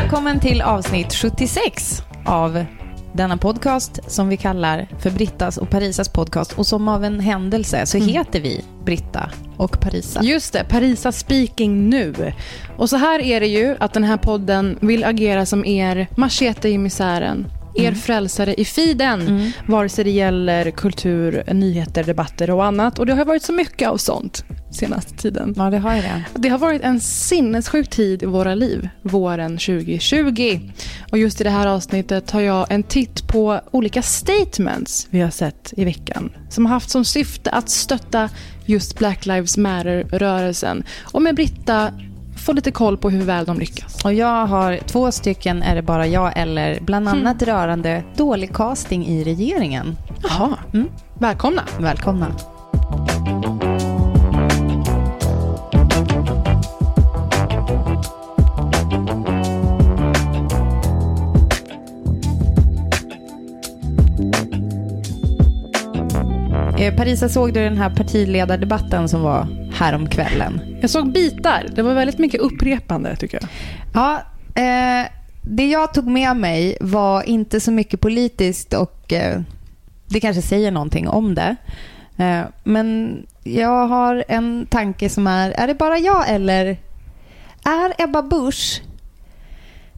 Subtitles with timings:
[0.00, 2.64] Välkommen till avsnitt 76 av
[3.12, 6.52] denna podcast som vi kallar för Brittas och Parisas podcast.
[6.52, 10.22] Och som av en händelse så heter vi Britta och Parisa.
[10.22, 12.32] Just det, Parisa speaking nu.
[12.76, 16.68] Och så här är det ju att den här podden vill agera som er machete
[16.68, 17.46] i misären.
[17.78, 22.98] Er frälsare i feeden, vare sig det gäller kultur, nyheter, debatter och annat.
[22.98, 25.54] Och det har varit så mycket av sånt senaste tiden.
[25.56, 26.24] Ja, det har det.
[26.34, 30.60] Det har varit en sinnessjuk tid i våra liv, våren 2020.
[31.10, 35.30] Och just i det här avsnittet tar jag en titt på olika statements vi har
[35.30, 36.32] sett i veckan.
[36.50, 38.30] Som har haft som syfte att stötta
[38.66, 40.84] just Black Lives Matter-rörelsen.
[41.12, 41.92] Och med Britta
[42.46, 44.04] få lite koll på hur väl de lyckas.
[44.04, 49.06] Och jag har två stycken, är det bara jag eller bland annat rörande dålig casting
[49.06, 49.96] i regeringen.
[50.22, 50.88] Jaha, Mm.
[51.18, 51.62] välkomna.
[51.78, 52.26] Välkomna.
[66.86, 70.60] Eh, Parisa, såg du den här partiledardebatten som var häromkvällen?
[70.80, 71.66] Jag såg bitar.
[71.74, 73.48] Det var väldigt mycket upprepande tycker jag.
[73.94, 74.22] Ja,
[74.62, 75.06] eh,
[75.42, 79.40] det jag tog med mig var inte så mycket politiskt och eh,
[80.06, 81.56] det kanske säger någonting om det.
[82.16, 86.76] Eh, men jag har en tanke som är, är det bara jag eller
[87.64, 88.82] är Ebba Busch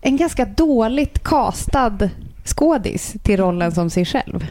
[0.00, 1.98] en ganska dåligt castad
[2.44, 4.47] skådis till rollen som sig själv?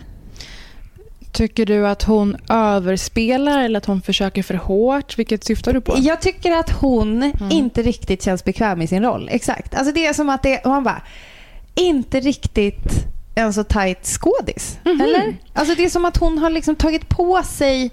[1.31, 5.17] Tycker du att hon överspelar eller att hon försöker för hårt?
[5.19, 5.95] Vilket syftar du på?
[5.97, 9.29] Jag tycker att hon inte riktigt känns bekväm i sin roll.
[9.31, 9.75] Exakt.
[9.75, 11.01] Alltså det är som att det, man bara,
[11.75, 13.05] inte riktigt
[13.35, 14.79] en så tajt skådis.
[14.85, 15.37] Eller?
[15.53, 17.91] Alltså det är som att hon har liksom tagit på sig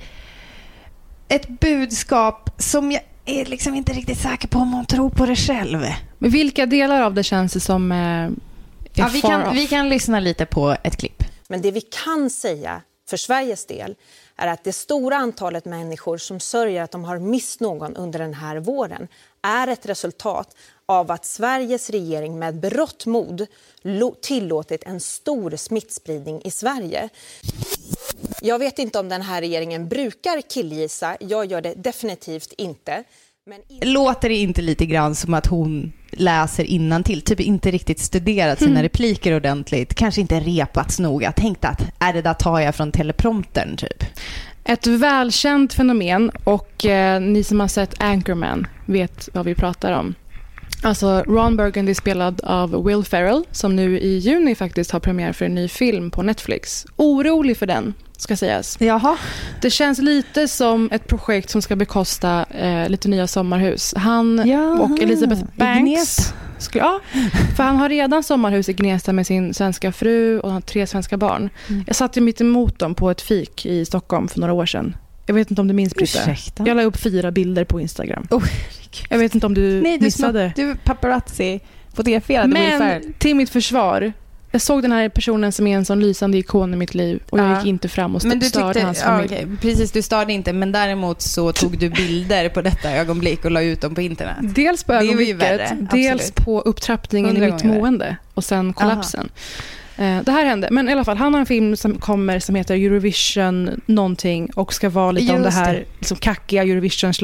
[1.28, 5.36] ett budskap som jag är liksom inte riktigt säker på om hon tror på det
[5.36, 5.82] själv.
[6.18, 8.32] Men vilka delar av det känns det som eh, är
[8.94, 9.54] Ja, vi, far kan, off?
[9.56, 11.22] vi kan lyssna lite på ett klipp.
[11.48, 13.94] Men det vi kan säga för Sveriges del
[14.36, 18.34] är att det stora antalet människor som sörjer att de har mist någon under den
[18.34, 19.08] här våren
[19.42, 20.56] är ett resultat
[20.86, 23.46] av att Sveriges regering med berått mod
[24.22, 27.08] tillåtit en stor smittspridning i Sverige.
[28.40, 31.16] Jag vet inte om den här regeringen brukar killgissa.
[31.20, 33.04] Jag gör det definitivt inte.
[33.46, 38.58] Men Låter det inte lite grann som att hon läser till Typ inte riktigt studerat
[38.58, 39.94] sina repliker ordentligt.
[39.94, 41.32] Kanske inte repats noga.
[41.32, 44.04] Tänkt att, är det där tar jag från telepromptern typ.
[44.64, 50.14] Ett välkänt fenomen och eh, ni som har sett Anchorman vet vad vi pratar om.
[50.84, 55.44] Alltså Ron Burgundy spelad av Will Ferrell som nu i juni faktiskt har premiär för
[55.44, 56.86] en ny film på Netflix.
[56.96, 58.76] Orolig för den, ska sägas.
[58.80, 59.16] Jaha.
[59.60, 63.94] Det känns lite som ett projekt som ska bekosta eh, lite nya sommarhus.
[63.96, 66.34] Han Jaha, och Elizabeth Banks.
[66.58, 67.00] Skulle, ja,
[67.56, 70.86] för han har redan sommarhus i Gnesta med sin svenska fru och han har tre
[70.86, 71.50] svenska barn.
[71.68, 71.84] Mm.
[71.86, 74.96] Jag satt ju mitt emot dem på ett fik i Stockholm för några år sedan.
[75.26, 76.36] Jag vet inte om du minns Britta?
[76.66, 78.26] Jag la upp fyra bilder på Instagram.
[78.30, 78.44] Oh,
[79.08, 80.52] Jag vet inte om du Nej, du, missade.
[80.56, 81.60] du paparazzi
[81.94, 82.48] fotograferade.
[82.48, 84.12] Men till mitt försvar,
[84.50, 87.38] jag såg den här personen som är en sån lysande ikon i mitt liv och
[87.38, 87.56] jag Ja.
[87.58, 89.34] gick inte fram och Men du störde tyckte, hans ja, familj.
[89.34, 93.50] okej, precis, du störde inte, men däremot så tog du bilder på detta ögonblick och
[93.50, 94.36] la ut dem på internet.
[94.40, 99.28] Dels på ögonblicket, värre, dels på upptrappningen i mitt mående och sen kollapsen.
[99.34, 99.40] Eh,
[99.96, 100.68] Det här hände.
[100.70, 104.74] Men i alla fall, han har en film som kommer som heter Eurovision någonting och
[104.74, 105.84] ska vara lite om det Just här det.
[105.98, 107.14] liksom kackiga Eurovision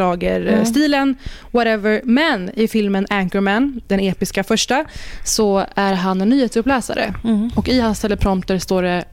[0.55, 0.67] Mm.
[0.67, 1.17] stilen
[1.51, 2.01] whatever.
[2.05, 4.85] Men i filmen Anchorman, den episka första,
[5.25, 7.15] så är han en nyhetsuppläsare.
[7.25, 7.51] Mm.
[7.57, 9.05] Och i hans teleprompter står det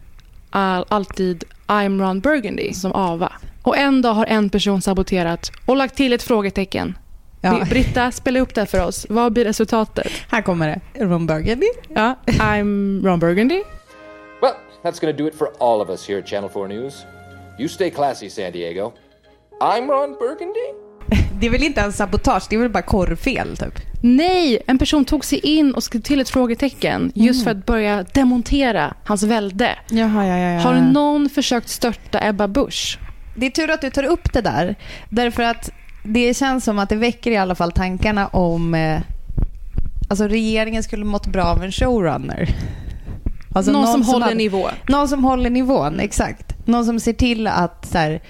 [0.49, 3.31] all, alltid I'm Ron Burgundy som Ava.
[3.61, 6.97] Och en dag har en person saboterat och lagt till ett frågetecken.
[7.41, 7.65] Ja.
[7.69, 9.05] Britta, spela upp det för oss.
[9.09, 10.11] Vad blir resultatet?
[10.29, 11.05] Här kommer det.
[11.05, 11.67] Ron Burgundy.
[11.95, 13.61] Ja, I'm Ron Burgundy.
[14.41, 14.53] Well,
[14.83, 17.05] that's to do it for all of us here at Channel 4 News.
[17.59, 18.93] You stay classy, San Diego.
[19.61, 20.87] I'm Ron Burgundy.
[21.39, 23.79] Det är väl inte ens sabotage, det är väl bara korrfel typ.
[24.01, 28.05] Nej, en person tog sig in och skrev till ett frågetecken just för att börja
[28.13, 29.77] demontera hans välde.
[29.89, 30.59] Jaha, ja, ja, ja.
[30.59, 32.99] Har någon försökt störta Ebba Busch?
[33.35, 34.75] Det är tur att du tar upp det där.
[35.09, 35.69] Därför att
[36.07, 38.75] det känns som att det väcker i alla fall tankarna om...
[38.75, 39.01] Eh,
[40.09, 42.49] alltså regeringen skulle mått bra av en showrunner.
[43.55, 44.69] Alltså någon, som håller hade- nivå.
[44.87, 46.67] Någon som håller nivån, exakt.
[46.67, 48.21] Någon som ser till att så här,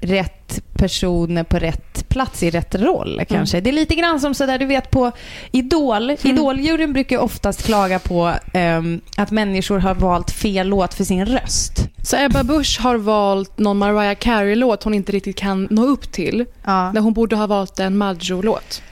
[0.00, 0.35] rätt
[0.74, 3.60] person är på rätt plats i rätt roll kanske.
[3.60, 5.12] Det är lite grann som sådär, du vet på
[5.52, 6.10] Idol.
[6.22, 11.88] Idoljuryn brukar oftast klaga på ehm, att människor har valt fel låt för sin röst.
[12.02, 16.44] Så Ebba Busch har valt någon Mariah Carey-låt hon inte riktigt kan nå upp till.
[16.64, 16.92] Ja.
[16.92, 18.82] När hon borde ha valt en Maggio-låt.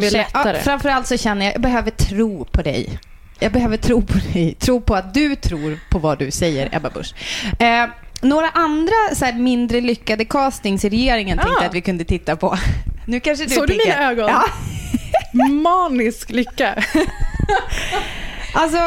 [0.00, 0.56] Lättare.
[0.56, 2.98] Ja, framförallt så känner jag, jag behöver tro på dig.
[3.38, 4.54] Jag behöver tro på dig.
[4.54, 7.14] Tro på att du tror på vad du säger, Ebba Busch.
[7.58, 7.86] Eh,
[8.22, 11.62] några andra så här, mindre lyckade castings i regeringen tänkte Ah.
[11.62, 12.56] jag att vi kunde titta på.
[13.06, 14.28] Nu kanske du Såg du mina ögon?
[14.28, 14.44] Ja.
[15.52, 16.84] Manisk lycka.
[18.54, 18.78] Alltså,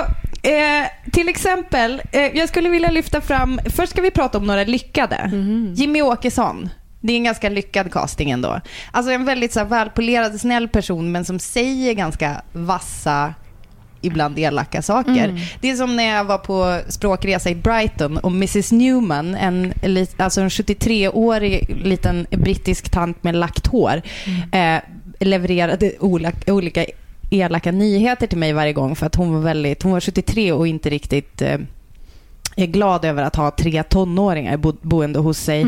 [0.44, 4.64] eh, till exempel, eh, jag skulle vilja lyfta fram, först ska vi prata om några
[4.64, 5.32] lyckade.
[5.76, 6.70] Jimmy Åkesson.
[7.02, 8.62] Det är en ganska lyckad casting ändå.
[8.92, 13.34] Alltså en väldigt så här, välpolerad, snäll person men som säger ganska vassa,
[14.06, 15.42] ibland elaka saker.
[15.62, 19.74] Det är som när jag var på språkresa i Brighton och Mrs Newman, en,
[20.18, 24.02] alltså en 73-årig liten brittisk tant med lagt hår,
[24.52, 24.78] eh,
[25.19, 26.86] levererade olika, olika
[27.30, 30.68] elaka nyheter till mig varje gång för att hon var väldigt, hon var 73 och
[30.68, 31.58] inte riktigt eh,
[32.56, 35.66] är glad över att ha tre tonåringar bo, boende hos sig.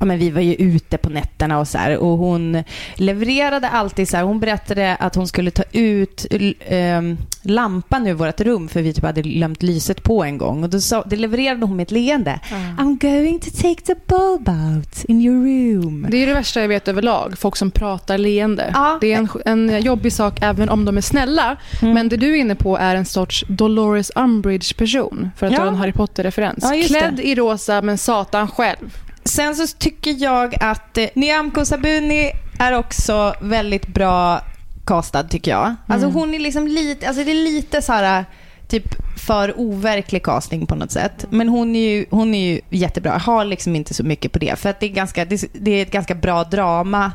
[0.00, 2.62] Ja, men vi var ju ute på nätterna och så här, och hon
[2.94, 6.26] levererade alltid så här, hon berättade att hon skulle ta ut
[6.68, 10.70] ehm, lampan ur vårt rum för vi typ hade glömt lyset på en gång och
[10.70, 12.40] då sa, det levererade hon med ett leende.
[12.78, 16.06] I'm going to take the bulb out in your room.
[16.10, 17.38] Det är det värsta jag vet överlag.
[17.38, 18.70] Folk som pratar leende.
[18.74, 18.98] Ja.
[19.00, 19.28] Det är en,
[19.70, 21.56] en jobbig sak även om de är snälla.
[21.80, 25.30] Men det du är inne på är en sorts Dolores Umbridge-person.
[25.36, 25.58] För att Ja.
[25.58, 25.92] dra en Harry
[26.30, 26.58] Potter-referens.
[26.62, 27.28] Ja, Klädd det.
[27.28, 28.96] i rosa men satan själv.
[29.24, 34.40] Sen så tycker jag att eh, Nyamko Sabuni är också väldigt bra
[34.86, 35.74] castad tycker jag.
[35.86, 38.24] Alltså hon är liksom lite, alltså det är lite så här
[38.68, 38.84] typ
[39.26, 41.26] för overklig casting på något sätt.
[41.30, 43.12] Men hon är ju, hon är ju jättebra.
[43.12, 44.58] Jag har liksom inte så mycket på det.
[44.58, 47.12] För att det är, ganska, det är ett ganska bra drama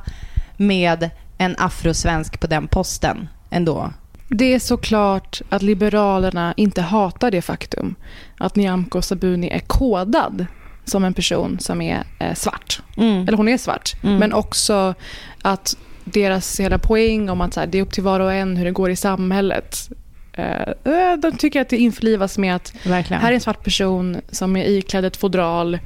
[0.57, 3.91] med en afrosvensk på den posten ändå.
[4.35, 7.95] Det är såklart att Liberalerna inte hatar det faktum
[8.37, 10.45] att Nyamko Sabuni är kodad
[10.85, 12.81] som en person som är eh, svart.
[12.97, 13.27] Mm.
[13.27, 13.95] Eller hon är svart.
[14.01, 14.93] Men också
[15.41, 18.57] att deras hela poäng om att så här, det är upp till var och en
[18.57, 19.89] hur det går i samhället.
[20.33, 23.21] Eh, eh, de tycker att det införlivas med att Verkligen.
[23.21, 25.79] här är en svart person som är iklädd ett fodral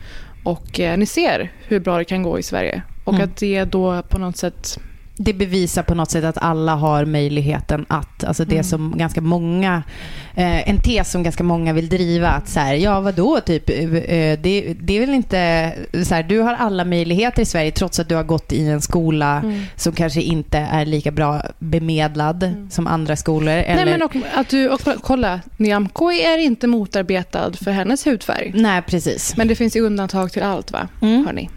[0.44, 2.82] och eh, ni ser hur bra det kan gå i Sverige.
[3.04, 3.24] Och Mm.
[3.30, 4.80] att det då på något sätt
[5.18, 9.84] det bevisar på något sätt att alla har möjligheten att, alltså det som ganska många,
[10.36, 13.76] eh, en tes som ganska många vill driva, att så här, ja vadå typ, eh,
[14.40, 15.74] det, det är väl inte,
[16.06, 18.82] så här, du har alla möjligheter i Sverige trots att du har gått i en
[18.82, 19.44] skola
[19.76, 23.54] som kanske inte är lika bra bemedlad som andra skolor.
[23.54, 28.52] Eller, Nej, men och, att du, och, kolla, Nyamko är inte motarbetad för hennes hudfärg.
[28.56, 29.38] Nej, precis.
[29.38, 30.88] Men det finns ju undantag till allt va?
[31.02, 31.26] Mm.
[31.26, 31.50] Hörni.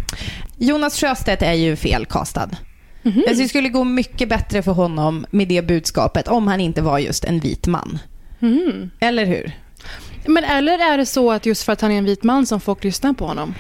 [0.56, 2.50] Jonas Sjöstedt är ju felkastad.
[3.02, 3.24] Mhm.
[3.28, 6.98] Alltså, det skulle gå mycket bättre för honom med det budskapet om han inte var
[6.98, 7.98] just en vit man.
[8.38, 8.90] Mhm.
[9.00, 9.52] Eller hur?
[10.26, 12.60] Men eller är det så att just för att han är en vit man som
[12.60, 13.54] folk lyssnar på honom?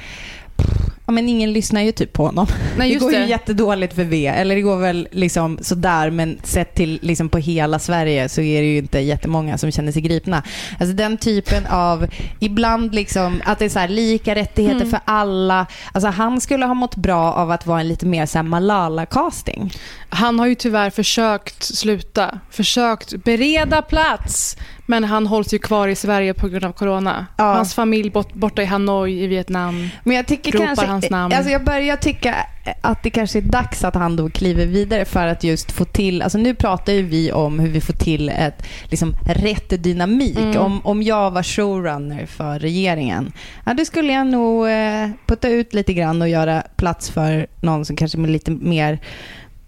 [1.08, 2.46] Ja, men ingen lyssnar ju typ på honom.
[2.78, 3.18] Nej, det går det.
[3.18, 4.26] ju jättedåligt för V.
[4.26, 8.60] Eller det går väl liksom sådär, men sett till liksom på hela Sverige så är
[8.62, 10.42] det ju inte jättemånga som känner sig gripna.
[10.80, 12.06] Alltså den typen av,
[12.40, 14.90] ibland liksom att det är så här lika rättigheter Mm.
[14.90, 15.66] för alla.
[15.92, 19.74] Alltså han skulle ha mått bra av att vara en lite mer så Malala-casting.
[20.08, 24.56] Han har ju tyvärr försökt sluta, försökt bereda plats.
[24.90, 27.26] Men han hålls ju kvar i Sverige på grund av corona.
[27.36, 27.44] Ja.
[27.44, 29.88] Hans familj bort, borta i Hanoi i Vietnam.
[30.04, 31.34] Men jag tycker Ropar kanske, hans namn.
[31.34, 32.34] Alltså jag börjar tycka
[32.80, 36.22] att det kanske är dags att han då kliver vidare för att just få till,
[36.22, 40.38] alltså nu pratar ju vi om hur vi får till ett, liksom rätt dynamik.
[40.38, 40.56] Mm.
[40.56, 43.32] Om, om jag var showrunner för regeringen,
[43.64, 47.84] ja då skulle jag nog eh, putta ut lite grann och göra plats för någon
[47.84, 48.98] som kanske med lite mer,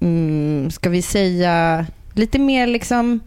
[0.01, 3.21] mm, ska vi säga, lite mer liksom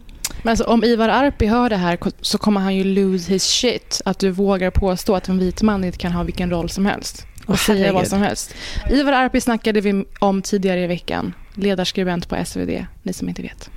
[0.44, 4.00] Men alltså, om Ivar Arpi hör det här så kommer han ju lose his shit.
[4.04, 7.26] Att du vågar påstå att en vit man inte kan ha vilken roll som helst.
[7.46, 7.94] Och Åh, säga herregud.
[7.94, 8.54] vad som helst.
[8.90, 11.34] Ivar Arpi snackade vi om tidigare i veckan.
[11.54, 13.70] Ledarskribent på SvD, ni som inte vet.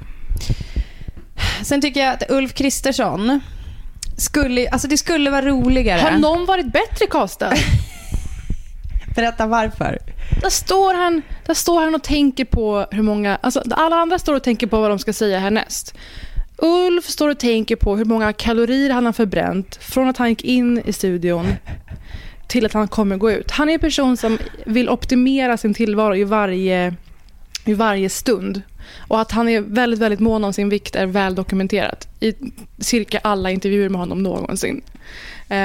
[1.63, 3.39] Sen tycker jag att Ulf Kristersson
[4.17, 6.01] skulle, alltså det skulle vara roligare.
[6.01, 7.53] Har någon varit bättre castad?
[9.15, 9.99] Berätta varför.
[10.41, 13.35] Där står, han, där står han och tänker på hur många...
[13.41, 15.95] Alltså, alla andra står och tänker på vad de ska säga härnäst.
[16.57, 20.43] Ulf står och tänker på hur många kalorier han har förbränt från att han gick
[20.43, 21.45] in i studion
[22.47, 23.51] till att han kommer gå ut.
[23.51, 26.93] Han är en person som vill optimera sin tillvaro i varje,
[27.65, 28.61] i varje stund.
[28.97, 32.33] Och att han är väldigt, väldigt mån om sin vikt är väl dokumenterat i
[32.79, 34.81] cirka alla intervjuer med honom någonsin.
[35.49, 35.57] Eh,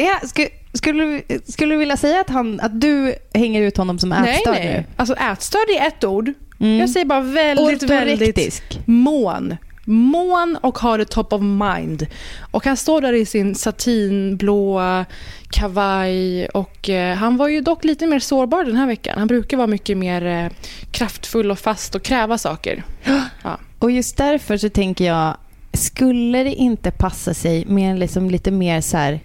[0.00, 3.98] Ja, skulle, skulle, du- skulle du vilja säga att, han, att du hänger ut honom
[3.98, 4.74] som nej, ätstörd nej.
[4.74, 4.84] nu?
[4.96, 6.32] Alltså ätstörd är ett ord.
[6.60, 6.78] Mm.
[6.78, 9.56] Jag säger bara väldigt, väldigt mån.
[9.84, 12.06] Mån och har det top of mind.
[12.50, 15.04] Och han står där i sin satinblåa
[15.50, 19.18] kavaj och eh, han var ju dock lite mer sårbar den här veckan.
[19.18, 20.50] Han brukar vara mycket mer eh,
[20.90, 22.82] kraftfull och fast och kräva saker.
[23.42, 23.58] Ja.
[23.78, 25.36] Och just därför så tänker jag,
[25.72, 29.20] skulle det inte passa sig med en liksom lite mer så här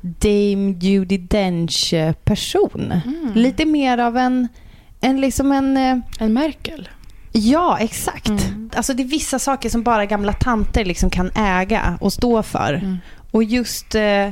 [0.00, 2.92] Dame Judi Dench-person?
[3.06, 3.32] Mm.
[3.34, 4.48] Lite mer av en,
[5.00, 5.76] en liksom en...
[5.76, 6.88] eh, En Merkel.
[7.32, 8.28] Ja, exakt.
[8.28, 8.70] Mm.
[8.76, 12.72] Alltså det är vissa saker som bara gamla tanter liksom kan äga och stå för.
[12.74, 12.98] Mm.
[13.30, 14.28] Och just eh,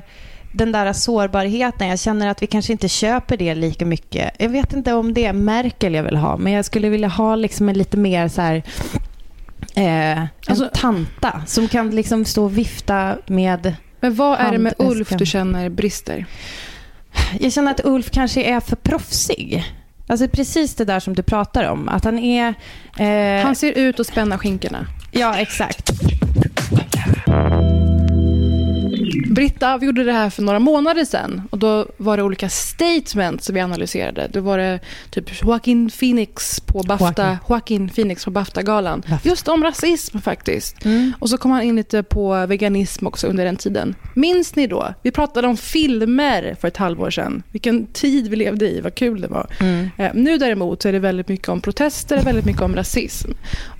[0.52, 4.31] den där sårbarheten, jag känner att vi kanske inte köper det lika mycket.
[4.38, 7.37] Jag vet inte om det är Merkel jag vill ha, men jag skulle vilja ha
[7.37, 8.62] liksom en lite mer så här...
[9.75, 13.75] Eh, Alltså- en tanta som kan liksom stå och vifta med...
[14.00, 14.75] Men vad är det med.
[14.78, 16.26] Ulf du känner brister?
[17.40, 19.64] Jag känner att Ulf kanske är för proffsig.
[20.09, 21.88] Alltså precis det där som du pratar om.
[21.88, 22.55] Att han är...
[22.99, 24.87] Eh, Han ser ut att spänna skinkorna.
[25.11, 25.91] Ja, exakt.
[29.38, 33.47] Britta, vi gjorde det här för några månader sedan och då var det olika statements
[33.47, 34.28] som vi analyserade.
[34.33, 34.80] Då var det
[35.11, 37.38] typ Joaquin Phoenix på Bafta, Joaquin.
[37.49, 39.02] Joaquin Phoenix på Bafta-galan.
[39.09, 39.28] Bafta.
[39.28, 40.85] Just om rasism faktiskt.
[40.85, 41.12] Mm.
[41.18, 43.95] Och så kom han in lite på veganism också under den tiden.
[44.14, 44.95] Minns ni då?
[45.02, 47.42] Vi pratade om filmer för ett halvår sedan.
[47.52, 49.47] Vilken tid vi levde i, vad kul det var.
[49.61, 49.90] Mm.
[49.97, 53.30] Eh, Nu däremot så är det väldigt mycket om protester, väldigt mycket om rasism.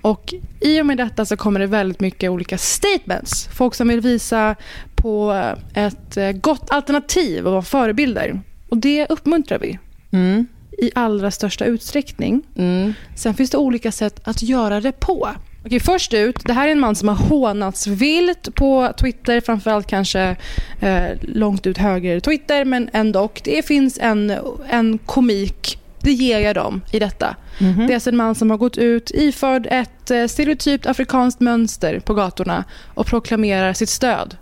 [0.01, 3.47] Och i och med detta så kommer det väldigt mycket olika statements.
[3.53, 4.55] Folk som vill visa
[5.01, 8.41] på ett eh, gott alternativ och vara förebilder.
[8.69, 9.79] Och det uppmuntrar vi
[10.11, 10.45] Mm.
[10.71, 12.41] i allra största utsträckning.
[12.55, 12.93] Mm.
[13.15, 15.29] Sen finns det olika sätt att göra det på.
[15.65, 19.87] Okej, först ut, det här är en man som har hånats vilt på Twitter, framförallt
[19.87, 20.35] kanske
[20.79, 23.29] eh, långt ut höger Twitter, men ändå.
[23.43, 24.33] Det finns en,
[24.69, 27.35] en komik, det ger jag dem i detta.
[27.59, 27.87] Mhm.
[27.87, 31.99] Det är alltså en man som har gått ut iförd ett eh, stereotypt afrikanskt mönster
[31.99, 32.63] på gatorna
[32.93, 34.37] och proklamerar sitt stöd.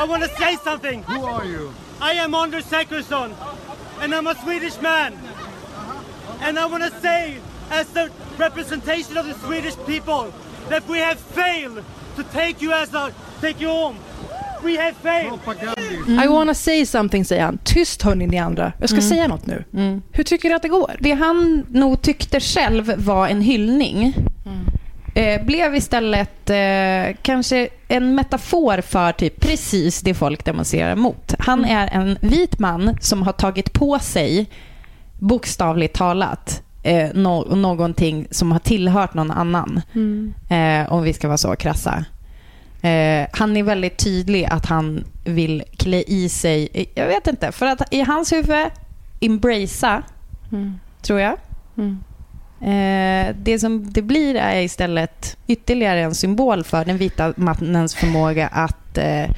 [0.00, 1.02] I want to say something.
[1.02, 1.74] Who are you?
[2.00, 3.34] I am Anders Säkersson,
[4.00, 5.12] and I'm a Swedish man.
[6.40, 7.36] And I want to say,
[7.70, 10.32] as the representation of the Swedish people,
[10.70, 11.84] that we have failed
[12.16, 13.96] to take you as a take you home.
[14.64, 15.40] We have failed.
[16.24, 17.58] I wanna say something, säger han.
[17.64, 18.72] Tyst hörni ni andra.
[18.78, 19.64] Jag ska säga något nu.
[19.74, 20.02] Mm.
[20.12, 20.96] Hur tycker du att det går?
[21.00, 24.14] Det han nog tyckte själv var en hyllning
[25.14, 31.34] eh, blev istället eh, kanske en metafor för typ precis det folk demonstrerar mot.
[31.38, 34.50] Han är en vit man som har tagit på sig,
[35.18, 39.80] bokstavligt talat, eh, no- någonting som har tillhört någon annan.
[40.48, 42.04] Eh, om vi ska vara så krassa.
[42.82, 47.66] Eh, han är väldigt tydlig att han vill klä i sig, jag vet inte, för
[47.66, 48.66] att i hans huvud,
[49.20, 50.02] embracea,
[50.52, 50.78] Mm.
[51.02, 51.36] tror jag.
[51.78, 52.04] Mm.
[52.62, 58.46] Eh, det som det blir är istället ytterligare en symbol för den vita mannens förmåga
[58.48, 59.30] att eh,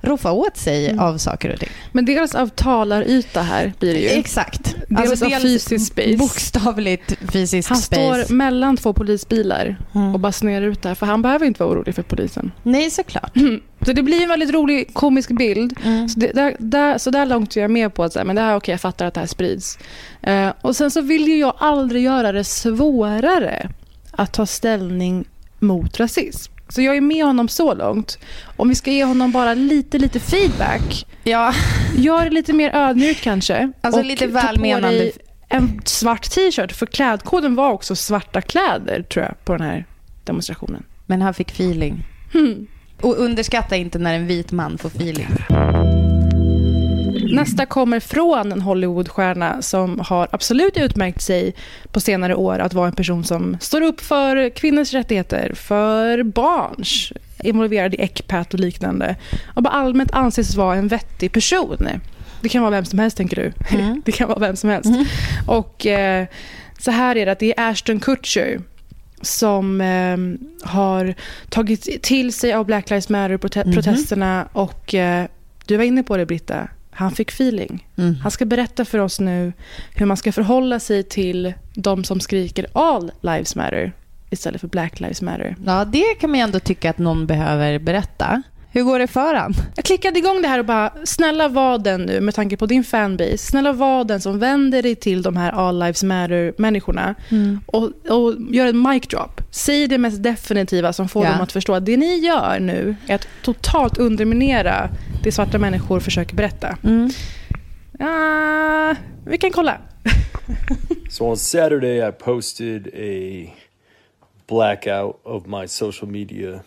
[0.00, 0.98] roffa åt sig Mm.
[1.04, 1.68] av saker och ting.
[1.92, 4.08] Men dels av talaryta här blir det ju.
[4.08, 4.76] Exakt.
[4.96, 6.16] Alltså Dels av fysisk space.
[6.16, 8.24] Bokstavligt fysisk Han space.
[8.24, 10.14] står mellan två polisbilar Mm.
[10.14, 12.52] och basunerar ut där, för han behöver inte vara orolig för polisen.
[12.62, 13.32] Nej, såklart.
[13.84, 15.78] Så det blir en väldigt rolig komisk bild.
[15.84, 16.08] Mm.
[16.08, 18.42] Så, det, där, där, så där långt är jag med på att säga, men det
[18.42, 19.78] här, okej, jag fattar att det här sprids.
[20.22, 23.70] Eh, och sen så vill ju jag aldrig göra det svårare
[24.10, 25.24] att ta ställning
[25.58, 26.52] mot rasism.
[26.68, 28.18] Så jag är med honom så långt.
[28.56, 31.06] Om vi ska ge honom bara lite, lite feedback.
[31.24, 31.54] Ja,
[31.96, 33.72] Gör det lite mer ödmjukt kanske.
[33.80, 35.12] Alltså och lite välmenande.
[35.48, 39.86] En svart t-shirt, för klädkoden var också svarta kläder tror jag på den här
[40.24, 40.84] demonstrationen.
[41.06, 42.06] men han fick feeling.
[42.32, 42.66] Hmm.
[43.04, 45.28] Och underskatta inte när en vit man får feeling.
[47.34, 51.54] Nästa kommer från en Hollywoodstjärna som har absolut utmärkt sig
[51.92, 57.12] på senare år att vara en person som står upp för kvinnors rättigheter, för barns,
[57.42, 59.16] involverad i ECPAT och liknande.
[59.54, 61.88] Och bara allmänt anses vara en vettig person.
[62.40, 63.52] Det kan vara vem som helst, tänker du.
[63.76, 64.02] Mm.
[64.04, 64.90] Det kan vara vem som helst.
[65.46, 66.26] Och eh,
[66.78, 68.60] så här är det, att det är Ashton Kutcher
[69.24, 70.16] som eh,
[70.70, 71.14] har
[71.48, 75.26] tagit till sig av Black Lives Matter-protesterna och eh,
[75.66, 77.88] du var inne på det Britta, han fick feeling.
[77.96, 78.14] Mm.
[78.14, 79.52] Han ska berätta för oss nu
[79.94, 83.92] hur man ska förhålla sig till de som skriker all lives matter
[84.30, 85.56] istället för Black lives matter.
[85.66, 88.42] Ja, det kan man ju ändå tycka att någon behöver berätta.
[88.74, 89.54] Hur går det för han?
[89.76, 92.84] Jag klickade igång det här och bara, snälla var den nu med tanke på din
[92.84, 93.38] fanbase.
[93.38, 97.14] Snälla var den som vänder dig till de här all lives matter-människorna
[97.66, 99.40] och, och gör en mic drop.
[99.50, 101.30] Säg det mest definitiva som får Ja.
[101.32, 104.88] dem att förstå att det ni gör nu är att totalt underminera
[105.22, 106.76] det svarta människor försöker berätta.
[106.84, 107.10] Mm.
[108.00, 108.94] Ah,
[109.26, 109.78] vi kan kolla.
[111.10, 113.50] So on Saturday, I posted a
[114.48, 116.60] blackout of my social media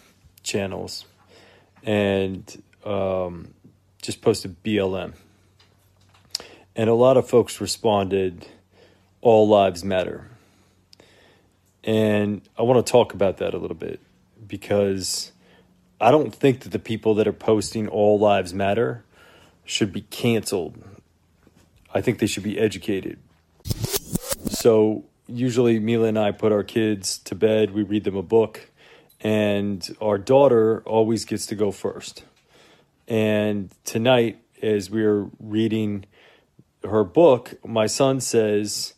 [0.43, 1.05] channels
[1.87, 3.53] and um,
[4.01, 5.13] just posted BLM.
[6.75, 8.45] And a lot of folks responded,
[9.21, 10.29] All Lives Matter.
[11.83, 14.01] And I want to talk about that a little bit
[14.45, 15.31] because
[15.99, 19.05] I don't think that the people that are posting All Lives Matter
[19.63, 20.83] should be canceled.
[21.93, 23.17] I think they should be educated.
[24.49, 28.69] So usually Mila and I put our kids to bed, we read them a book,
[29.21, 32.23] and our daughter always gets to go first.
[33.07, 36.05] And tonight, as we were reading
[36.83, 38.93] her book, my son says,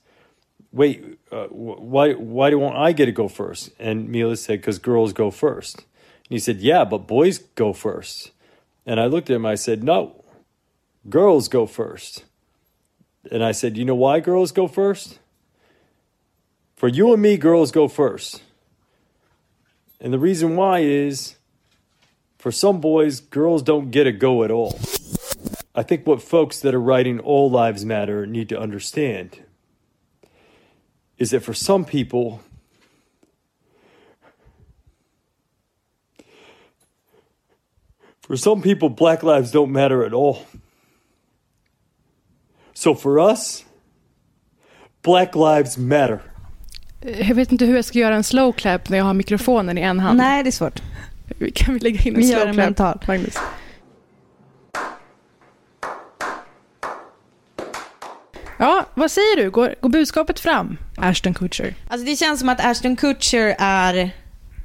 [0.71, 3.71] "Wait, uh, wh- why why don't I get to go first?
[3.79, 5.77] And Mila said, "Because girls go first.
[5.77, 8.31] And he said, "Yeah, but boys go first.
[8.85, 9.45] And I looked at him.
[9.45, 10.19] I said, "No,
[11.07, 12.25] girls go first.
[13.31, 15.19] And I said, You know why girls go first?
[16.75, 18.41] For you and me, girls go first.
[19.99, 21.35] And the reason why is
[22.37, 24.79] for some boys, girls don't get a go at all.
[25.75, 29.39] I think what folks that are writing All Lives Matter need to understand
[31.17, 32.41] is that for some people,
[38.21, 40.45] for some people, black lives don't matter at all.
[42.73, 43.65] So for us,
[45.01, 46.28] Black Lives Matter.
[47.01, 49.81] Jag vet inte hur jag ska göra en slow clap när jag har mikrofonen i
[49.81, 50.17] en hand.
[50.17, 50.81] Nej, det är svårt.
[51.55, 52.65] Kan vi lägga in en Vi slow gör en clap?
[52.65, 52.99] mental.
[53.07, 53.35] Magnus.
[58.57, 59.49] Ja, vad säger du?
[59.51, 61.73] Går, går budskapet fram, Ashton Kutcher?
[61.87, 64.11] Alltså det känns som att Ashton Kutcher är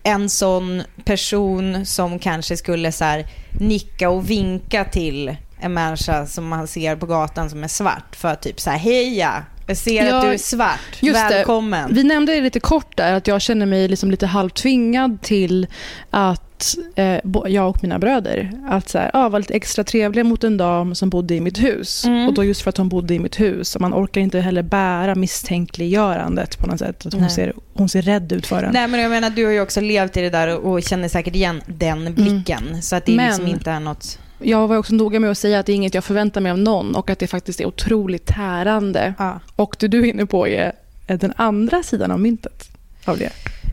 [0.03, 3.27] en sån person som kanske skulle så här
[3.61, 8.35] nicka och vinka till en människa som man ser på gatan som är svart för
[8.35, 11.35] typ så här heja, jag ser Ja, att du är svart, Just det.
[11.35, 11.94] välkommen.
[11.94, 15.66] Vi nämnde det lite kort där, att jag känner mig liksom lite halvtvingad till
[16.11, 20.44] att eh, jag och mina bröder att så här, ah, vara lite extra trevliga mot
[20.44, 22.05] en dam som bodde i mitt hus.
[22.05, 22.29] Mm.
[22.29, 23.74] Och då just för att hon bodde i mitt hus.
[23.74, 27.07] Och man orkar inte heller bära misstänkliggörandet på något sätt.
[27.07, 27.31] Att hon, Nej.
[27.31, 28.72] ser, hon ser rädd ut för en.
[28.72, 31.09] Nej men jag menar du har ju också levt i det där och, och känner
[31.09, 32.83] säkert igen den blicken.
[32.83, 34.18] Så att det Men- liksom inte är något...
[34.38, 36.59] Jag var också noga med att säga att det är inget jag förväntar mig av
[36.59, 39.14] någon och att det faktiskt är otroligt tärande.
[39.18, 39.40] Ja.
[39.57, 40.73] Och det du är inne på är
[41.07, 42.68] den andra sidan av myntet
[43.05, 43.31] av det.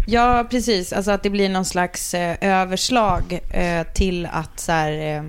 [0.08, 0.94] Ja, precis.
[0.94, 5.18] Alltså att det blir någon slags eh, överslag eh, till att så här...
[5.18, 5.24] Eh,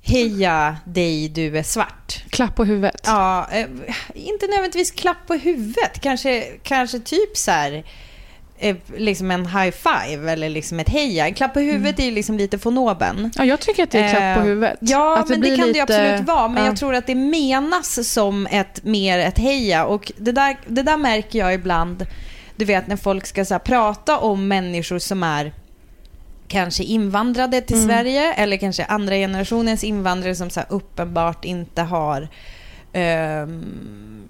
[0.00, 2.24] Heja dig, du är svart.
[2.30, 3.00] Klapp på huvudet.
[3.06, 3.66] Ja, eh,
[4.14, 6.00] inte nödvändigtvis klapp på huvudet.
[6.00, 7.84] Kanske, kanske typ så här...
[8.60, 11.26] Eh, liksom en high five eller liksom ett heja.
[11.28, 13.30] En klapp på huvudet är ju liksom lite von oben.
[13.36, 14.76] Ja, jag tycker att det är klapp på Eh, huvudet.
[14.80, 16.48] Ja, att men det kan det lite- absolut vara.
[16.48, 16.68] Men ja.
[16.68, 19.84] jag tror att det menas som ett mer ett heja.
[19.84, 22.06] Och det där, det där märker jag ibland,
[22.56, 25.52] du vet när folk ska så här, prata om människor som är
[26.48, 27.88] kanske invandrade till Mm.
[27.88, 32.28] Sverige eller kanske andra generationens invandrare som så uppenbart inte har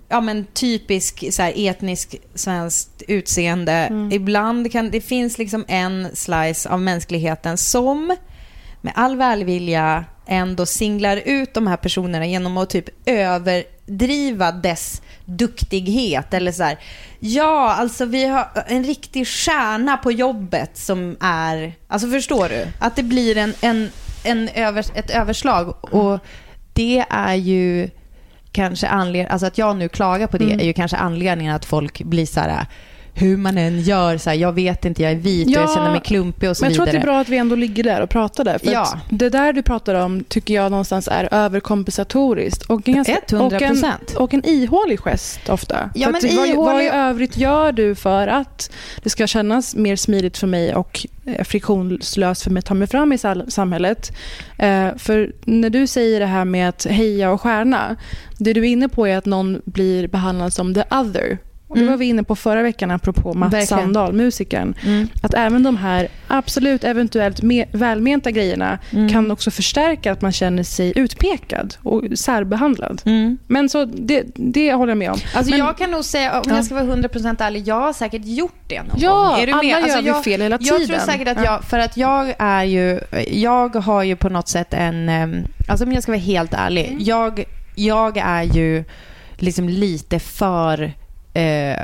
[0.09, 3.73] ja, men typisk så här, etnisk svenskt utseende.
[3.73, 4.13] Mm.
[4.13, 8.17] Ibland kan det finns liksom en slice av mänskligheten som
[8.81, 16.35] med all välvilja ändå singlar ut de här personerna genom att typ överdriva dess duktighet.
[16.35, 16.79] Eller så här,
[17.19, 21.73] ja, alltså vi har en riktig stjärna på jobbet som är...
[21.89, 22.67] Alltså förstår du?
[22.81, 23.91] Att det blir en, en,
[24.25, 25.95] en över, ett överslag.
[25.95, 26.19] Och
[26.73, 27.91] det är ju
[28.53, 30.61] kanske anledningen, alltså att jag nu klagar på det Mm.
[30.61, 32.67] är ju kanske anledningen att folk blir så här,
[33.19, 35.91] hur man än gör, så här, jag vet inte, jag är vit och jag känner
[35.91, 36.99] mig klumpig och så men jag tror vidare.
[36.99, 38.59] att det är bra att vi ändå ligger där och pratar där.
[38.59, 39.01] För Ja.
[39.11, 42.63] det där du pratar om tycker jag någonstans är överkompensatoriskt.
[42.63, 43.47] Och en, ganska, 100%.
[43.47, 45.91] och en, och en ihålig gest ofta.
[45.95, 46.47] Ja, För men att vad, vad
[46.83, 48.71] i ihålig- övrigt gör du för att
[49.03, 52.89] det ska kännas mer smidigt för mig och eh, friktionslöst för mig att ta mig
[52.89, 54.13] fram i samhället?
[54.59, 57.97] Eh, för när du säger det här med att heja och stjärna,
[58.39, 61.39] det du är inne på är att någon blir behandlad som the other.
[61.69, 61.93] Och det Mm.
[61.93, 63.83] var vi inne på förra veckan apropå Mats Verkligen.
[63.83, 64.75] Sandahl, musikern.
[64.87, 65.09] Mm.
[65.23, 69.09] Att även de här absolut eventuellt me- välmenta grejerna Mm.
[69.09, 73.03] kan också förstärka att man känner sig utpekad och särbehandlad.
[73.05, 73.39] Mm.
[73.47, 75.19] Men så det, det håller jag med om.
[75.35, 76.55] Alltså Men- jag kan nog säga, om Ja.
[76.57, 79.41] jag ska vara 100% ärlig, jag har säkert gjort det någon Ja, gång.
[79.43, 79.71] Är du alla med?
[79.71, 81.01] gör Alltså vi jag, fel hela Jag tror tiden.
[81.01, 81.45] säkert att Ja.
[81.45, 83.01] jag, för att jag är ju,
[83.31, 86.87] jag har ju på något sätt en, em, alltså om jag ska vara helt ärlig,
[86.87, 86.99] Mm.
[87.05, 88.85] jag, jag är ju
[89.37, 90.93] liksom lite för
[91.39, 91.77] eh,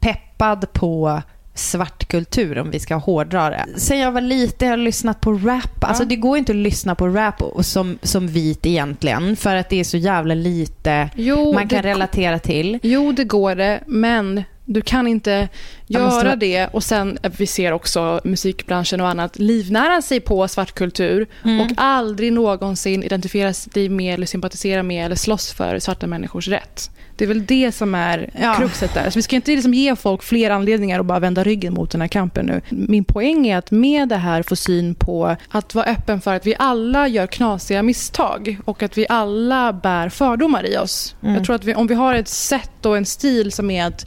[0.00, 1.22] peppad på
[1.54, 3.64] svartkultur om vi ska hårdra det.
[3.76, 5.84] Sen jag var liten har jag lyssnat på rap.
[5.84, 6.08] Alltså Ja.
[6.08, 9.84] det går inte att lyssna på rap som, som vit egentligen för att det är
[9.84, 12.78] så jävla lite Jo, man kan relatera till.
[12.82, 15.48] jo, det går det, men du kan inte
[15.86, 20.48] göra vara- det och sen, eh, vi ser också musikbranschen och annat, livnära sig på
[20.48, 21.60] svartkultur Mm.
[21.60, 26.90] och aldrig någonsin identifiera sig med eller sympatisera med eller slåss för svarta människors rätt.
[27.18, 28.54] Det är väl det som är Ja.
[28.54, 29.10] kruxet där.
[29.10, 32.00] Så vi ska inte liksom ge folk fler anledningar att bara vända ryggen mot den
[32.00, 32.60] här kampen nu.
[32.70, 36.46] Min poäng är att med det här få syn på att vara öppen för att
[36.46, 41.14] vi alla gör knasiga misstag och att vi alla bär fördomar i oss.
[41.22, 41.34] Mm.
[41.34, 44.06] Jag tror att vi, om vi har ett sätt och en stil som är att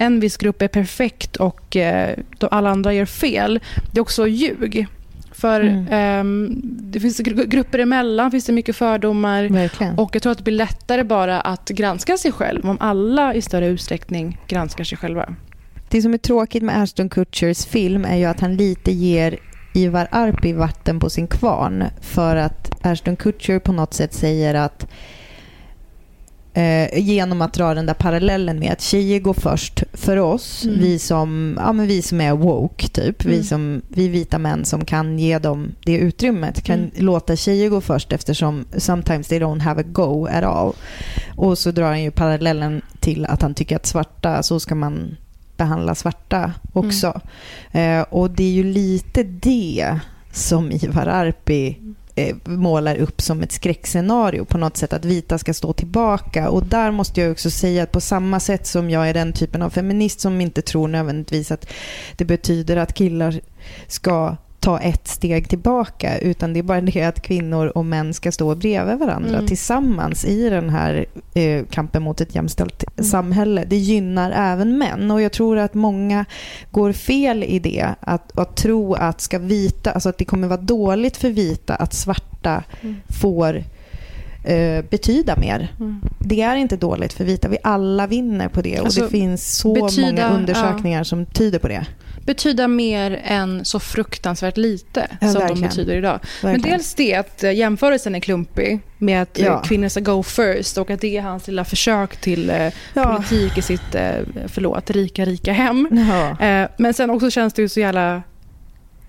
[0.00, 2.18] en viss grupp är perfekt och eh,
[2.50, 3.60] alla andra gör fel,
[3.92, 4.86] det är också ljug.
[5.32, 5.86] För Mm.
[5.90, 9.44] ehm, det finns gru- grupper emellan finns det mycket fördomar.
[9.48, 9.98] Verkligen.
[9.98, 13.42] Och jag tror att det blir lättare bara att granska sig själv om alla i
[13.42, 15.34] större utsträckning granskar sig själva.
[15.88, 19.38] Det som är tråkigt med Ashton Kutchers film är ju att han lite ger
[19.74, 24.86] Ivar Arpi vatten på sin kvarn för att Ashton Kutcher på något sätt säger att
[26.54, 30.78] eh, genom att dra den där parallellen med att tjejer går först för oss, Mm.
[30.80, 33.44] vi, som, ja, men vi som är woke typ, vi, Mm.
[33.44, 36.90] som, vi vita män som kan ge dem det utrymmet, kan Mm.
[36.96, 40.72] låta tjejer gå först eftersom sometimes they don't have a go at all.
[41.36, 45.16] Och så drar han ju parallellen till att han tycker att svarta, så ska man
[45.56, 47.20] behandla svarta också.
[47.72, 49.98] Eh, och det är ju lite det
[50.32, 51.76] som Ivar Arpi
[52.14, 56.48] eh, målar upp som ett skräckscenario på något sätt, att vita ska stå tillbaka.
[56.48, 59.62] Och där måste jag också säga att på samma sätt som jag är den typen
[59.62, 61.66] av feminist som inte tror nödvändigtvis att
[62.16, 63.40] det betyder att killar
[63.86, 68.32] ska ta ett steg tillbaka utan det är bara det att kvinnor och män ska
[68.32, 69.46] stå bredvid varandra Mm.
[69.46, 73.04] tillsammans i den här eh, kampen mot ett jämställt Mm.
[73.10, 73.64] samhälle.
[73.66, 76.24] Det gynnar även män och jag tror att många
[76.70, 77.86] går fel i det.
[78.00, 81.92] Att, att tro att ska vita, alltså att det kommer vara dåligt för vita att
[81.92, 82.96] svarta Mm.
[83.20, 83.62] får
[84.44, 85.72] eh, betyda mer.
[85.80, 86.00] Mm.
[86.18, 87.48] Det är inte dåligt för vita.
[87.48, 91.58] Vi alla vinner på det och Alltså, det finns så betyda- många undersökningar som tyder
[91.58, 91.86] på det.
[92.26, 95.68] Betyda mer än så fruktansvärt lite Ja, som de verkligen.
[95.68, 96.20] betyder idag.
[96.42, 96.76] Men Verkligen.
[96.78, 99.62] dels det att eh, jämförelsen är klumpig med att eh, Ja.
[99.62, 103.04] kvinnor ska go first och att det är hans lilla försök till eh, Ja.
[103.16, 104.12] politik i sitt, eh,
[104.46, 105.88] förlåt, rika, rika hem.
[106.40, 108.22] Eh, men sen också känns det ju så jävla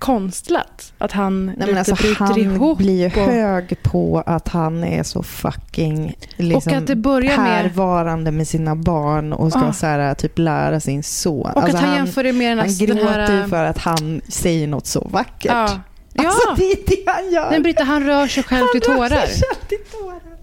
[0.01, 2.77] konstlat att han Nej, men alltså, bryter han ihop.
[2.77, 7.37] blir ju och- hög på att han är så fucking liksom, Och att det börjar
[7.37, 9.73] med- härvarande med sina barn och ska Ah.
[9.73, 11.41] så här, typ lära sin son.
[11.51, 14.21] Och Alltså, att han, jämför det med den, han här- den gråter för att han
[14.27, 15.51] säger något så vackert.
[15.51, 15.79] Ja.
[16.17, 16.55] Alltså ja.
[16.57, 17.49] det är det han gör.
[17.51, 19.27] Men Britta, han rör sig själv till Han rör sig tårar.
[19.27, 20.40] själv till tårar.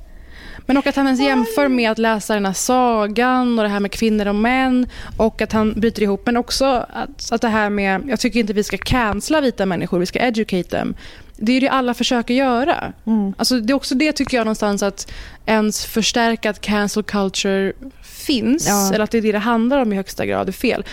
[0.68, 3.80] Men och att han ens jämför med att läsa den här sagan och det här
[3.80, 6.22] med kvinnor och män och att han bryter ihop.
[6.26, 9.98] Men också att, att det här med, jag tycker inte vi ska cancella vita människor,
[9.98, 10.94] vi ska educate them.
[11.36, 12.92] Det är det alla försöker göra.
[13.06, 13.34] Mm.
[13.38, 15.12] Alltså det är också det tycker jag någonstans att
[15.46, 18.88] ens förstärkat cancel culture finns, Ja.
[18.94, 20.84] eller att det är det det handlar om i högsta grad är fel.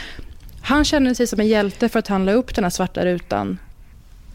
[0.62, 3.58] Han känner sig som en hjälte för att han la upp den här svarta rutan.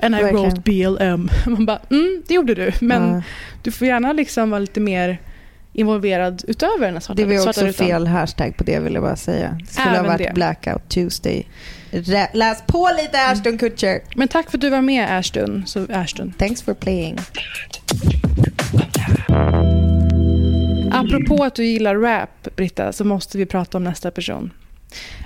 [0.03, 0.45] And I Verkligen.
[0.45, 1.29] wrote BLM.
[1.47, 2.73] Man bara, mm, det gjorde du.
[2.81, 3.23] Men Ja.
[3.63, 5.19] du får gärna liksom vara lite mer
[5.73, 7.73] involverad utöver den här svarta, Det var också rutan.
[7.87, 9.57] fel hashtag på det vill jag bara säga.
[9.61, 10.35] Det skulle Även ha varit det.
[10.35, 11.47] Blackout Tuesday.
[11.91, 14.01] Rä- Läs på lite Ashton Kutcher.
[14.17, 15.63] Men tack för att du var med Ashton.
[15.67, 16.33] Så Ashton.
[16.39, 17.19] Thanks for playing.
[20.93, 24.51] Apropå att du gillar rap, Britta, så måste vi prata om nästa person.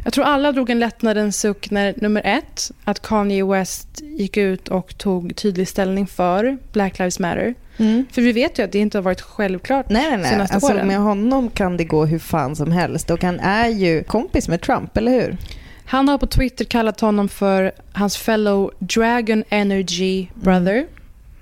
[0.05, 4.69] Jag tror alla drog en lättnadens suck när nummer ett, att Kanye West gick ut
[4.69, 7.55] och tog tydlig ställning för Black Lives Matter.
[7.77, 8.07] Mm.
[8.13, 10.31] För vi vet ju att det inte har varit självklart Nej, nej, nej.
[10.31, 10.87] senaste Alltså, åren.
[10.87, 13.11] med honom kan det gå hur fan som helst.
[13.11, 15.37] Och han är ju kompis med Trump, eller hur?
[15.85, 20.87] Han har på Twitter kallat honom för hans fellow Dragon Energy brother.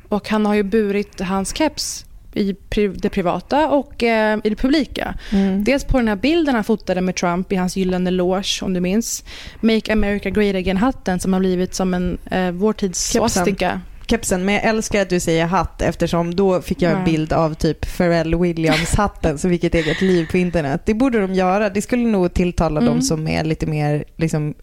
[0.08, 2.56] Och han har ju burit hans keps i
[2.96, 5.14] det privata och eh, i det publika.
[5.32, 5.64] Mm.
[5.64, 8.80] Dels på den här bilden han fotade med Trump i hans gyllene loge, om du
[8.80, 9.24] minns.
[9.60, 13.80] Make America Great Again-hatten som har blivit som en eh, vår tids swastika.
[14.06, 17.54] Kepsen, men jag älskar att du säger hatt eftersom då fick jag en bild av
[17.54, 20.82] typ Pharrell Williams-hatten som fick ett eget liv på internet.
[20.84, 21.70] Det borde de göra.
[21.70, 22.94] Det skulle nog tilltala Mm.
[22.94, 24.54] de som är lite mer liksom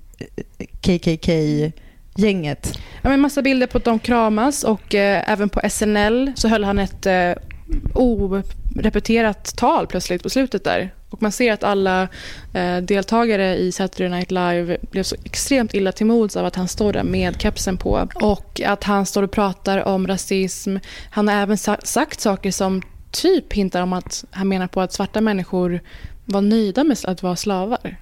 [0.82, 2.80] KKK-gänget.
[3.02, 6.63] Ja, men massa bilder på att de kramas och eh, även på SNL så höll
[6.63, 7.32] han ett eh,
[7.93, 10.93] orepeterat tal plötsligt på slutet där.
[11.10, 12.08] Och man ser att alla
[12.53, 16.67] eh, deltagare i Saturday Night Live blev så extremt illa till mods av att han
[16.67, 18.08] står där med kepsen på.
[18.15, 20.77] Och att han står och pratar om rasism.
[21.12, 24.93] Han har även sa- sagt saker som typ hintar om att han menar på att
[24.93, 25.79] svarta människor
[26.25, 27.97] var nöjda med att vara slavar.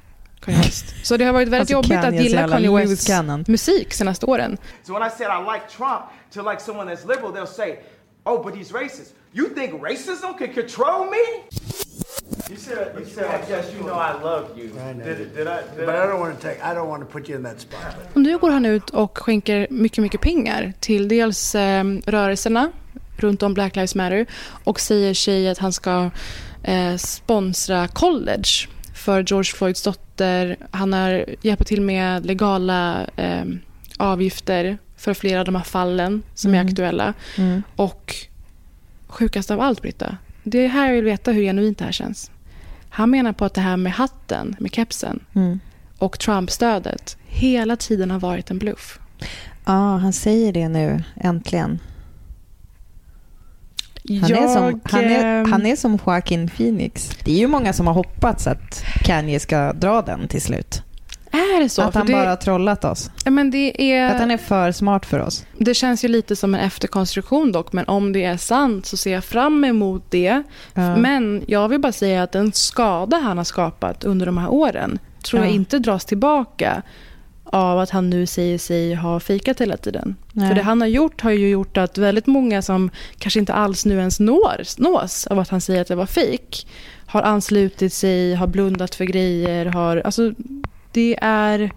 [1.03, 3.09] Så det har varit väldigt Alltså, jobbigt att gilla Kanye Wests
[3.47, 4.57] musik senaste åren.
[4.83, 6.01] So when I said I like Trump
[6.33, 7.75] to like someone that's liberal, they'll say,
[8.25, 11.23] "Oh, but he's racist." You think racism can control me?
[12.49, 14.67] You said, you said, I guess you know I love you.
[15.03, 15.61] Did, did I?
[15.77, 16.59] Did But I don't want to take.
[16.63, 17.79] I don't want to put you in that spot.
[18.13, 22.71] Nu går han ut och skänker mycket, mycket pengar till dels eh, rörelserna
[23.17, 24.25] runt om Black Lives Matter
[24.63, 26.09] och säger sig att han ska
[26.63, 30.57] eh, sponsra college för George Floyds dotter.
[30.71, 33.43] Han har hjälpt till med legala eh,
[33.97, 36.67] avgifter för flera av de här fallen som är Mm.
[36.67, 37.13] aktuella.
[37.37, 37.63] Mm.
[37.75, 38.15] Och
[39.07, 42.31] sjukast av allt, Britta, det är här jag vill veta hur genuint det här känns.
[42.89, 45.59] Han menar på att det här med hatten, med kepsen Mm.
[45.97, 48.99] och Trump-stödet hela tiden har varit en bluff.
[49.65, 51.79] Ja, han säger det nu, äntligen.
[54.21, 57.09] Han, är som, han, är, ehm, han är som Joaquin Phoenix.
[57.23, 60.83] Det är ju många som har hoppats att Kanye ska dra den till slut.
[61.31, 61.81] Är det så?
[61.81, 63.11] att För han det, bara har trollat oss.
[63.25, 65.45] ja, men det, är, Att han är för smart för oss.
[65.57, 69.13] det känns ju lite som en efterkonstruktion dock, men om det är sant så ser
[69.13, 70.43] jag fram emot det.
[70.73, 70.95] Ja.
[70.95, 74.99] Men jag vill bara säga att den skada han har skapat under de här åren
[75.23, 75.55] tror jag Ja.
[75.55, 76.81] inte dras tillbaka
[77.43, 80.15] av att han nu säger sig ha fikat hela tiden.
[80.31, 80.47] Nej.
[80.47, 83.85] För det han har gjort har ju gjort att väldigt många som kanske inte alls
[83.85, 86.67] nu ens når, nås av att han säger att det var fik
[87.05, 89.97] har anslutit sig, har blundat för grejer, har...
[89.97, 90.31] Alltså,
[90.91, 91.71] det är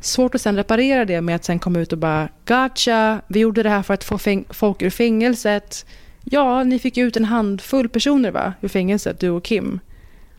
[0.00, 3.62] svårt att sen reparera det med att sen komma ut och bara gotcha, vi gjorde
[3.62, 4.18] det här för att få
[4.50, 5.86] folk ur fängelset.
[6.24, 9.80] Ja, ni fick ut en handfull personer va, ur fängelset, du och Kim.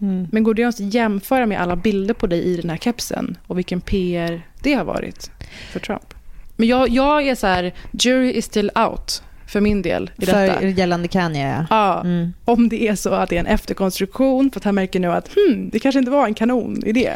[0.01, 0.27] Mm.
[0.31, 3.57] Men går det att jämföra med alla bilder på dig i den här kepsen och
[3.57, 5.31] vilken PR det har varit
[5.71, 6.13] för Trump?
[6.55, 10.59] Men jag, jag är så här, jury is still out för min del i detta.
[10.59, 11.65] För gällande Kanye, ja.
[11.69, 12.33] Ja, Mm.
[12.45, 15.29] om det är så att det är en efterkonstruktion för att han märker nu att
[15.35, 17.11] hmm, det kanske inte var en kanonidé.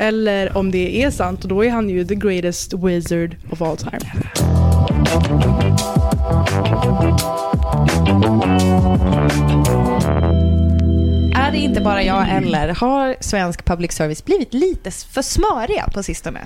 [0.00, 3.76] Eller om det är sant och då är han ju the greatest wizard of all
[3.76, 3.98] time.
[11.34, 16.02] Är det inte bara jag eller har svensk public service blivit lite för smöriga på
[16.02, 16.40] sistone?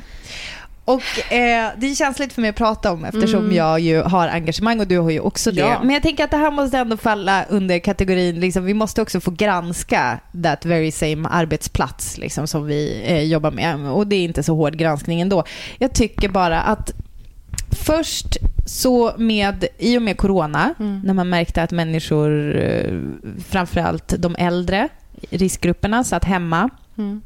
[0.85, 3.57] Och eh, det är känsligt för mig att prata om eftersom Mm.
[3.57, 5.61] jag ju har engagemang och du har ju också det.
[5.61, 5.81] Ja.
[5.83, 9.21] Men jag tänker att det här måste ändå falla under kategorin, liksom, vi måste också
[9.21, 13.91] få granska that very same arbetsplats liksom, som vi eh, jobbar med.
[13.91, 15.45] Och det är inte så hård granskning ändå.
[15.79, 16.93] Jag tycker bara att
[17.87, 21.01] Först så med, i och med corona, Mm.
[21.05, 22.93] när man märkte att människor, eh,
[23.49, 24.89] framförallt de äldre,
[25.31, 26.71] riskgrupperna, satt hemma.
[26.99, 27.23] Mm.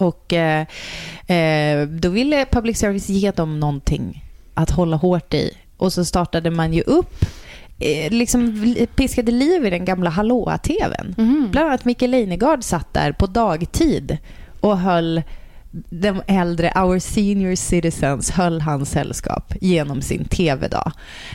[0.00, 0.66] Och eh,
[1.26, 5.56] eh, då ville public service ge dem någonting att hålla hårt i.
[5.76, 7.24] Och så startade man ju upp,
[7.78, 11.14] eh, liksom piskade liv i den gamla hallåa-tvn.
[11.18, 11.48] Mhm.
[11.50, 14.18] Bland annat Micke Leijnegard satt där på dagtid
[14.60, 15.22] och höll
[15.90, 20.92] de äldre, our senior citizens, höll hans sällskap genom sin tv-dag.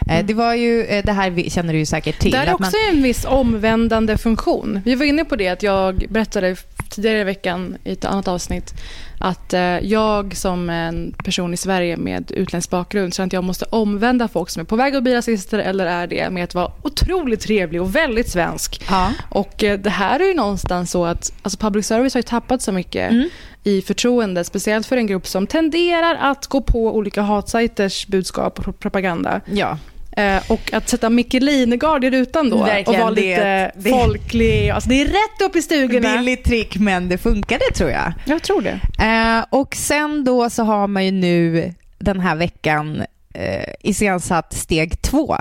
[0.10, 2.32] Eh, Det var ju, eh, det här känner du ju säkert till.
[2.32, 4.82] Det är att man- också en viss omvändande funktion.
[4.86, 6.56] Vi var inne på det att jag berättade
[6.90, 8.74] tidigare i veckan i ett annat avsnitt
[9.20, 13.66] att eh, jag som en person i Sverige med utländsk bakgrund känner att jag måste
[13.66, 16.72] omvända folk som är på väg att bli rasister eller är det med att vara
[16.82, 18.82] otroligt trevlig och väldigt svensk.
[18.90, 19.12] Ja.
[19.30, 22.72] Och det här är ju någonstans så att alltså public service har ju tappat så
[22.72, 23.30] mycket Mm.
[23.68, 28.80] I förtroende, speciellt för en grupp som tenderar att gå på olika hatsajters budskap och
[28.80, 29.42] propaganda.
[29.54, 29.78] Ja.
[30.18, 33.90] Eh, och att sätta Micke Leijnegard i rutan då Verkligen, och vara det- lite det-
[33.90, 34.70] folklig.
[34.70, 36.18] Alltså det är rätt upp i stugorna.
[36.18, 38.14] Billigt trick, men det funkade tror jag.
[38.26, 38.80] Jag tror det.
[39.06, 45.02] Eh, och sen då så har man ju nu den här veckan eh, iscensatt steg
[45.02, 45.36] två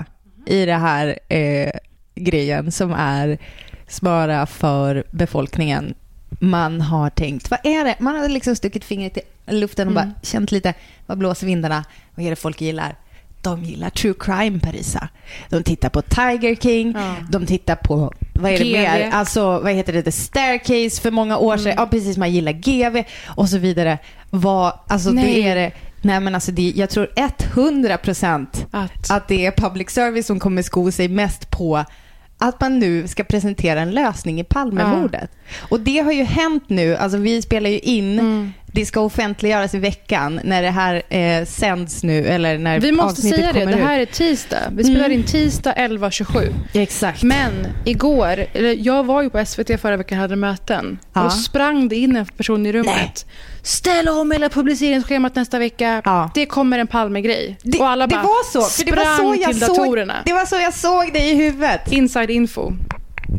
[0.47, 1.71] i det här eh,
[2.15, 3.37] grejen som är
[3.87, 5.93] smöra för befolkningen
[6.39, 7.95] man har tänkt, vad är det?
[7.99, 9.21] Man har liksom stuckit fingret i
[9.53, 10.09] luften och Mm.
[10.09, 10.73] bara känt lite,
[11.05, 11.85] vad blåser vindarna?
[12.15, 12.95] Vad är det folk gillar?
[13.41, 15.09] De gillar true crime, Parisa.
[15.49, 17.15] De tittar på Tiger King, Ja.
[17.29, 18.71] de tittar på, vad är det GV.
[18.77, 19.09] mer?
[19.13, 20.01] Alltså, vad heter det?
[20.03, 21.65] The Staircase för många år sedan.
[21.71, 21.75] Mm.
[21.81, 22.17] Ja, precis.
[22.17, 23.97] Man gillar GV och så vidare.
[24.29, 25.25] Vad, alltså, Nej.
[25.33, 25.71] det är det.
[26.01, 30.39] Nej, men alltså, det, jag tror 100 procent Att, att det är public service som
[30.39, 31.85] kommer sko sig mest på
[32.37, 35.29] att man nu ska presentera en lösning i Palmemordet.
[35.69, 38.53] Och det har ju hänt nu, alltså vi spelar ju in, Mm.
[38.65, 43.21] det ska offentliggöras i veckan när det här eh, sänds nu, eller när vi måste
[43.21, 44.09] säga det, det här ut.
[44.09, 44.57] är tisdag.
[44.71, 45.11] Vi spelar Mm.
[45.19, 46.53] in tisdag 11.27.
[46.73, 47.23] Exakt.
[47.23, 47.51] Men
[47.85, 50.99] igår, eller jag var ju på SVT förra veckan och hade möten.
[51.13, 51.19] Ja.
[51.23, 53.25] Och då sprang det in en person i rummet.
[53.65, 56.01] Ställ om hela publiceringsschemat nästa vecka.
[56.05, 56.31] Ja.
[56.33, 57.57] Det kommer en Palme-grej.
[57.63, 60.15] det, och alla det bara var så, för det var så jag till såg, datorerna.
[60.25, 61.91] det var så jag såg dig i huvudet.
[61.91, 62.71] Inside info.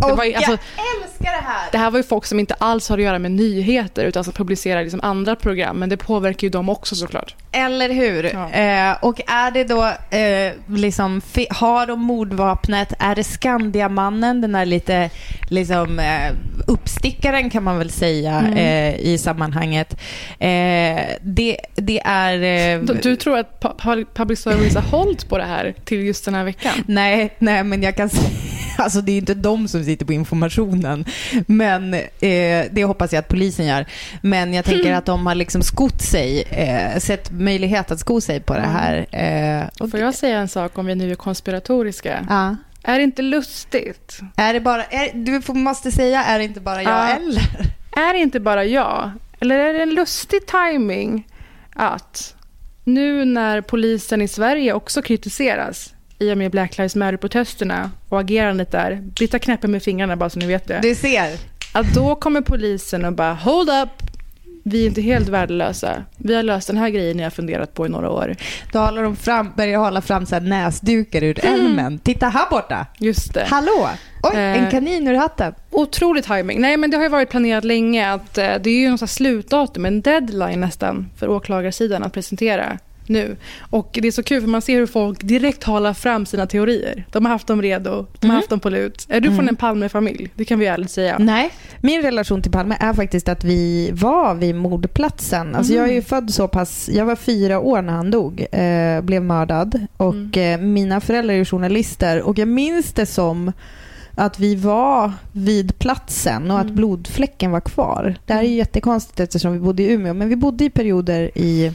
[0.00, 1.68] Det, var ju, alltså, jag älskar det här.
[1.72, 4.32] det här var ju folk som inte alls har att göra med nyheter utan som
[4.32, 5.76] publicerar liksom andra program.
[5.78, 7.34] Men det påverkar ju dem också såklart.
[7.52, 8.24] Eller hur?
[8.34, 8.50] Ja.
[8.50, 9.84] Eh, och är det då,
[10.16, 12.92] eh, liksom, har de mordvapnet?
[12.98, 15.10] Är det Skandiamannen, den där lite
[15.48, 16.32] liksom, eh,
[16.66, 18.52] uppstickaren kan man väl säga Mm.
[18.56, 19.92] eh, i sammanhanget.
[20.38, 20.48] Eh,
[21.22, 22.34] det, det är...
[22.74, 26.04] Eh, Du, du tror att pu- pu- public service har hållit på det här till
[26.04, 26.72] just den här veckan?
[26.86, 28.30] Nej, nej, men jag kan säga,
[28.82, 31.04] alltså det är inte de som sitter på informationen.
[31.46, 33.86] Men eh, det hoppas jag att polisen gör.
[34.22, 38.40] Men jag tänker att de har liksom skott sig, eh, sett möjlighet att sko sig
[38.40, 39.06] på det här.
[39.10, 42.26] Eh, och Får jag säga en sak om vi nu är konspiratoriska?
[42.28, 42.56] Ja.
[42.82, 44.18] Är det inte lustigt?
[44.36, 47.08] Är det bara, är, du får- måste säga, är det inte bara jag Ja.
[47.16, 47.42] eller?
[47.96, 49.10] Är det inte bara jag?
[49.40, 51.26] Eller är det en lustig timing
[51.74, 52.34] att
[52.84, 58.70] nu när polisen i Sverige också kritiseras i och med Black Lives Matter-protesterna och agerandet
[58.72, 61.30] där, Britta knäpper med fingrarna bara så ni vet det, Du ser.
[61.72, 63.88] att då kommer polisen och bara hold up,
[64.64, 66.04] vi är inte helt värdelösa.
[66.16, 68.36] Vi har löst den här grejen jag har funderat på i några år.
[68.72, 71.98] Då håller de fram, börjar hålla fram så näsdukar ur älmen.
[71.98, 72.86] Titta här borta.
[72.98, 73.44] Just det.
[73.50, 73.88] Hallå!
[74.22, 74.70] Oj, en Eh.
[74.70, 75.54] kanin ur hatten.
[75.70, 76.60] Otrolig timing.
[76.60, 79.84] Nej, men det har ju varit planerat länge att eh, det är ju slags slutdatum,
[79.86, 83.36] en deadline nästan för åklagarsidan att presentera nu.
[83.70, 87.04] Och det är så kul för man ser hur folk direkt håller fram sina teorier.
[87.12, 89.06] De har haft dem redo, de har haft dem på lut.
[89.08, 90.30] Är du från en Palmefamilj?
[90.34, 91.16] Det kan vi ärligt säga.
[91.18, 95.54] Nej, min relation till Palme är faktiskt att vi var vid mordplatsen.
[95.54, 99.00] Alltså jag är ju född så pass, jag var fyra år när han dog, eh,
[99.00, 103.52] blev mördad och eh, mina föräldrar är journalister och jag minns det som
[104.16, 108.14] att vi var vid platsen och att blodfläcken var kvar.
[108.26, 111.30] Det här är ju jättekonstigt eftersom vi bodde i Umeå, men vi bodde i perioder
[111.38, 111.72] i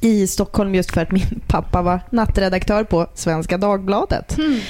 [0.00, 4.38] i Stockholm just för att min pappa var nattredaktör på Svenska Dagbladet.
[4.38, 4.60] Mm,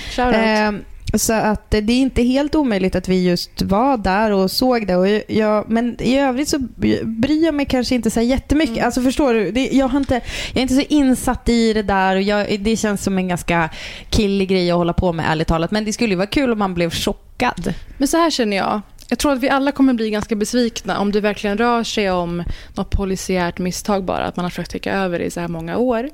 [1.15, 4.97] så att det är inte helt omöjligt att vi just var där och såg det.
[4.97, 6.59] Och jag, men i övrigt så
[7.03, 8.77] bryr jag mig kanske inte så jättemycket.
[8.77, 8.87] Mm.
[8.87, 9.51] Alltså förstår du?
[9.51, 10.15] Det, jag, har inte,
[10.49, 12.17] jag är inte så insatt i det där.
[12.17, 13.71] Och jag, det känns som en ganska
[14.11, 15.71] killig grej att hålla på med ärligt talat.
[15.71, 17.75] Men det skulle ju vara kul om man blev chockad.
[17.99, 18.81] Men så här känner jag.
[19.11, 22.45] Jag tror att vi alla kommer bli ganska besvikna om det verkligen rör sig om
[22.75, 24.25] något polisiärt misstag bara.
[24.25, 26.09] Att man har försökt täcka över det i så här många år.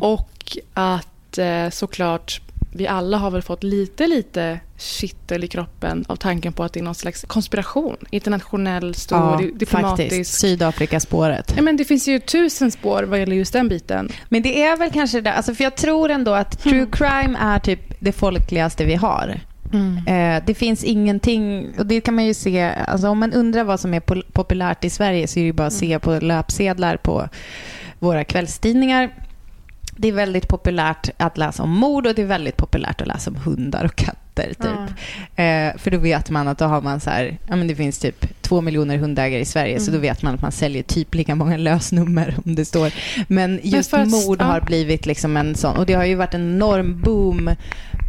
[0.00, 2.40] Och att eh, såklart
[2.72, 6.80] vi alla har väl fått lite, lite kittel i kroppen av tanken på att det
[6.80, 7.96] är någon slags konspiration.
[8.10, 10.02] Internationell, stor, di- diplomatisk.
[10.10, 10.40] faktiskt.
[10.40, 11.52] Sydafrikaspåret.
[11.56, 14.08] Ja, men det finns ju tusen spår vad gäller just den biten.
[14.28, 17.58] Men det är väl kanske det, alltså för jag tror ändå att true crime är
[17.58, 19.40] typ det folkligaste vi har.
[20.06, 23.80] Eh, det finns ingenting, och det kan man ju se, alltså om man undrar vad
[23.80, 24.00] som är
[24.32, 27.28] populärt i Sverige så är det ju bara att se på löpsedlar på
[27.98, 29.10] våra kvällstidningar.
[29.96, 33.30] Det är väldigt populärt att läsa om mord och det är väldigt populärt att läsa
[33.30, 34.25] om hundar och katter.
[34.42, 34.96] Typ.
[35.36, 37.98] Eh, för då vet man att då har man så här, ja, men det finns
[37.98, 41.34] typ två miljoner hundägare i Sverige så då vet man att man säljer typ lika
[41.34, 42.92] många lösnummer om det står.
[43.28, 44.44] Men just att- mord ja.
[44.44, 47.50] har blivit liksom en sån, och det har ju varit en enorm boom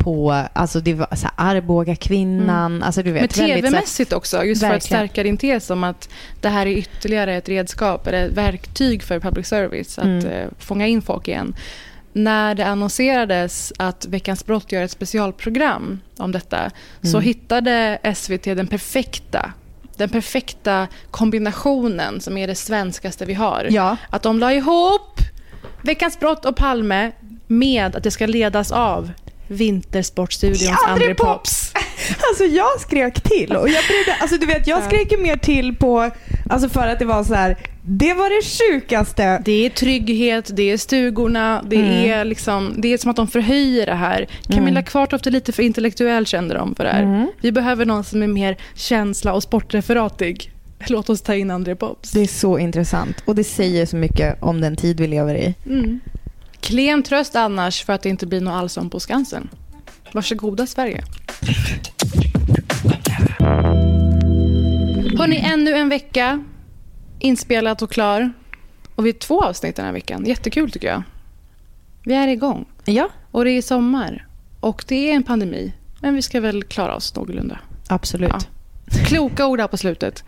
[0.03, 3.37] på, alltså det var så här, Arboga kvinnan, alltså du vet.
[3.37, 5.07] Men tv-mässigt också, just för att Verkligen.
[5.07, 6.09] stärka din tes om att
[6.41, 10.25] det här är ytterligare ett redskap eller ett verktyg för public service att Mm.
[10.25, 11.55] eh, fånga in folk igen.
[12.17, 17.21] När det annonserades att Veckans brott gör ett specialprogram om detta så Mm.
[17.21, 19.51] hittade SVT den perfekta
[19.97, 23.67] den perfekta kombinationen som är det svenskaste vi har.
[23.69, 23.97] Ja.
[24.09, 25.19] Att de la ihop
[25.81, 27.11] Veckans brott och Palme
[27.47, 29.11] med att det ska ledas av
[29.47, 31.73] Vintersportstudions André Pops.
[32.29, 35.75] Alltså jag skrek till och jag brydde, alltså du vet jag skrek ju mer till
[35.75, 36.11] på
[36.49, 37.57] Alltså för att det var så här,
[37.89, 39.41] det var det sjukaste.
[39.45, 41.91] Det är trygghet, det är stugorna, det, Mm.
[42.11, 44.27] är, liksom, det är som att de förhöjer det här.
[44.47, 44.83] Camilla Mm.
[44.83, 47.03] Kvartoft är lite för intellektuell kände de för det här.
[47.03, 47.27] Mm.
[47.41, 50.51] Vi behöver någon som är mer känsla och sportreferatig.
[50.87, 52.11] Låt oss ta in André Pops.
[52.11, 55.55] Det är så intressant och det säger så mycket om den tid vi lever i.
[55.65, 55.99] Mm.
[56.61, 59.49] Klen tröst annars för att det inte blir något Allsång på Skansen.
[60.13, 61.03] Varsågoda Sverige.
[65.17, 66.43] Hörni, ännu en vecka
[67.19, 68.33] inspelat och klar.
[68.95, 70.25] Och vi är två avsnitt den här veckan.
[70.25, 71.03] Jättekul tycker jag.
[72.03, 72.65] Vi är igång.
[72.85, 73.09] Ja.
[73.31, 74.27] Och det är sommar.
[74.59, 75.73] Och det är en pandemi.
[76.01, 77.59] Men vi ska väl klara oss någorlunda.
[77.87, 78.31] Absolut.
[78.33, 78.39] Ja.
[79.05, 80.23] Kloka ord här på slutet.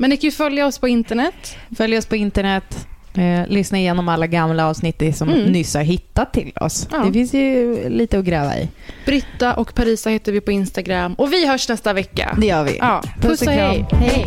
[0.00, 1.56] Men ni kan ju följa oss på internet.
[1.76, 2.86] Följ oss på internet.
[3.14, 5.52] Eh, lyssna igenom alla gamla avsnitt som Mm.
[5.52, 6.88] nyss har hittat till oss.
[6.92, 6.98] Ja.
[7.04, 8.68] Det finns ju lite att gräva i.
[9.06, 11.14] Britta och Parisa heter vi på Instagram.
[11.14, 12.36] Och vi hörs nästa vecka.
[12.40, 12.76] Det gör vi.
[12.78, 13.86] Ja, Puss puss och och hej.
[13.90, 14.00] kram.
[14.00, 14.26] hej.